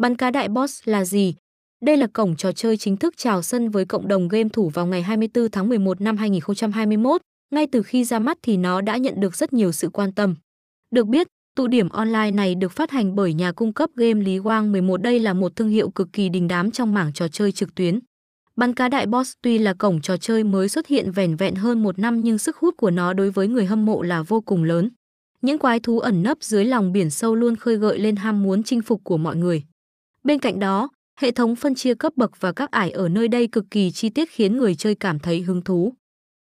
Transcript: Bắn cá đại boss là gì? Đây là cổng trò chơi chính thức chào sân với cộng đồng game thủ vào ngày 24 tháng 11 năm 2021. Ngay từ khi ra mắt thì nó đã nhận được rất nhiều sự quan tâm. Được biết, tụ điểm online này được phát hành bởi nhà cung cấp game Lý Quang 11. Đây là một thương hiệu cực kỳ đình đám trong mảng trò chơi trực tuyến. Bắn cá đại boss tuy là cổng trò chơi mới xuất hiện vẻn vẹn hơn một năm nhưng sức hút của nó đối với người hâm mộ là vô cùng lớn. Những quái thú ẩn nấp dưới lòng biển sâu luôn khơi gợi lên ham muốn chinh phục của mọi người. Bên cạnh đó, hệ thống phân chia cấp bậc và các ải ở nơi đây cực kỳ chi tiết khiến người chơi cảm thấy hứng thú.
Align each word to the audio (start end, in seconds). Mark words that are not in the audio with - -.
Bắn 0.00 0.16
cá 0.16 0.30
đại 0.30 0.48
boss 0.48 0.82
là 0.84 1.04
gì? 1.04 1.34
Đây 1.84 1.96
là 1.96 2.06
cổng 2.06 2.36
trò 2.36 2.52
chơi 2.52 2.76
chính 2.76 2.96
thức 2.96 3.14
chào 3.16 3.42
sân 3.42 3.70
với 3.70 3.84
cộng 3.84 4.08
đồng 4.08 4.28
game 4.28 4.48
thủ 4.52 4.68
vào 4.68 4.86
ngày 4.86 5.02
24 5.02 5.50
tháng 5.50 5.68
11 5.68 6.00
năm 6.00 6.16
2021. 6.16 7.20
Ngay 7.54 7.66
từ 7.66 7.82
khi 7.82 8.04
ra 8.04 8.18
mắt 8.18 8.38
thì 8.42 8.56
nó 8.56 8.80
đã 8.80 8.96
nhận 8.96 9.20
được 9.20 9.36
rất 9.36 9.52
nhiều 9.52 9.72
sự 9.72 9.88
quan 9.88 10.12
tâm. 10.12 10.34
Được 10.90 11.06
biết, 11.06 11.26
tụ 11.56 11.66
điểm 11.66 11.88
online 11.88 12.30
này 12.30 12.54
được 12.54 12.72
phát 12.72 12.90
hành 12.90 13.14
bởi 13.14 13.34
nhà 13.34 13.52
cung 13.52 13.72
cấp 13.72 13.90
game 13.96 14.24
Lý 14.24 14.38
Quang 14.38 14.72
11. 14.72 15.02
Đây 15.02 15.18
là 15.18 15.34
một 15.34 15.56
thương 15.56 15.68
hiệu 15.68 15.90
cực 15.90 16.08
kỳ 16.12 16.28
đình 16.28 16.48
đám 16.48 16.70
trong 16.70 16.94
mảng 16.94 17.12
trò 17.12 17.28
chơi 17.28 17.52
trực 17.52 17.74
tuyến. 17.74 17.98
Bắn 18.56 18.74
cá 18.74 18.88
đại 18.88 19.06
boss 19.06 19.32
tuy 19.42 19.58
là 19.58 19.74
cổng 19.74 20.00
trò 20.00 20.16
chơi 20.16 20.44
mới 20.44 20.68
xuất 20.68 20.86
hiện 20.86 21.12
vẻn 21.12 21.36
vẹn 21.36 21.54
hơn 21.54 21.82
một 21.82 21.98
năm 21.98 22.20
nhưng 22.20 22.38
sức 22.38 22.56
hút 22.56 22.74
của 22.76 22.90
nó 22.90 23.12
đối 23.12 23.30
với 23.30 23.48
người 23.48 23.66
hâm 23.66 23.86
mộ 23.86 24.02
là 24.02 24.22
vô 24.22 24.40
cùng 24.40 24.64
lớn. 24.64 24.90
Những 25.42 25.58
quái 25.58 25.80
thú 25.80 25.98
ẩn 25.98 26.22
nấp 26.22 26.38
dưới 26.40 26.64
lòng 26.64 26.92
biển 26.92 27.10
sâu 27.10 27.34
luôn 27.34 27.56
khơi 27.56 27.76
gợi 27.76 27.98
lên 27.98 28.16
ham 28.16 28.42
muốn 28.42 28.62
chinh 28.62 28.82
phục 28.82 29.04
của 29.04 29.16
mọi 29.16 29.36
người. 29.36 29.64
Bên 30.22 30.38
cạnh 30.38 30.58
đó, 30.58 30.88
hệ 31.20 31.30
thống 31.30 31.56
phân 31.56 31.74
chia 31.74 31.94
cấp 31.94 32.12
bậc 32.16 32.40
và 32.40 32.52
các 32.52 32.70
ải 32.70 32.90
ở 32.90 33.08
nơi 33.08 33.28
đây 33.28 33.46
cực 33.46 33.64
kỳ 33.70 33.90
chi 33.90 34.08
tiết 34.08 34.30
khiến 34.30 34.56
người 34.56 34.74
chơi 34.74 34.94
cảm 34.94 35.18
thấy 35.18 35.40
hứng 35.40 35.62
thú. 35.62 35.94